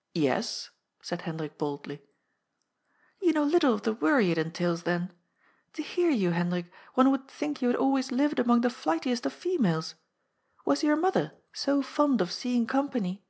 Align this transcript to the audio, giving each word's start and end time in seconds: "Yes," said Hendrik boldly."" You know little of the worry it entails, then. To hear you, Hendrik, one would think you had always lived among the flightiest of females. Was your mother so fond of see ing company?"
"Yes," 0.14 0.68
said 1.00 1.22
Hendrik 1.22 1.56
boldly."" 1.56 2.02
You 3.22 3.32
know 3.32 3.42
little 3.44 3.72
of 3.72 3.84
the 3.84 3.94
worry 3.94 4.30
it 4.30 4.36
entails, 4.36 4.82
then. 4.82 5.14
To 5.72 5.82
hear 5.82 6.10
you, 6.10 6.32
Hendrik, 6.32 6.70
one 6.92 7.10
would 7.10 7.26
think 7.26 7.62
you 7.62 7.68
had 7.68 7.76
always 7.78 8.12
lived 8.12 8.38
among 8.38 8.60
the 8.60 8.68
flightiest 8.68 9.24
of 9.24 9.32
females. 9.32 9.94
Was 10.66 10.82
your 10.82 10.96
mother 10.96 11.32
so 11.54 11.80
fond 11.80 12.20
of 12.20 12.30
see 12.30 12.54
ing 12.54 12.66
company?" 12.66 13.24